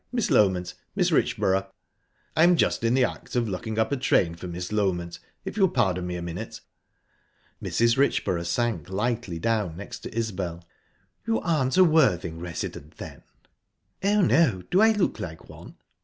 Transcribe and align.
Miss 0.11 0.31
Loment 0.31 0.73
Mrs. 0.97 1.11
Richborough...I'm 1.11 2.55
just 2.57 2.83
in 2.83 2.95
the 2.95 3.03
act 3.05 3.35
of 3.35 3.47
looking 3.47 3.77
up 3.77 3.91
a 3.91 3.97
train 3.97 4.33
for 4.33 4.47
Miss 4.47 4.71
Loment, 4.71 5.19
if 5.45 5.55
you'll 5.57 5.69
pardon 5.69 6.07
me 6.07 6.15
a 6.15 6.23
minute." 6.23 6.59
Mrs. 7.61 7.97
Richborough 7.99 8.41
sank 8.47 8.89
lightly 8.89 9.37
down 9.37 9.77
next 9.77 9.99
to 9.99 10.09
Isbel. 10.17 10.63
"You 11.27 11.39
aren't 11.41 11.77
a 11.77 11.83
Worthing 11.83 12.39
resident, 12.39 12.97
then?" 12.97 13.21
"Oh, 14.03 14.21
no. 14.21 14.63
Do 14.71 14.81
I 14.81 14.91
look 14.93 15.19
like 15.19 15.47
one?" 15.49 15.75